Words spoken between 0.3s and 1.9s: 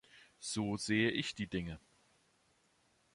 So sehe ich die Dinge.